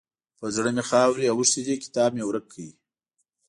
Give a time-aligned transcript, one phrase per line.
[0.37, 2.67] پر زړه مې خاورې اوښتې دي؛ کتاب مې ورک کړ.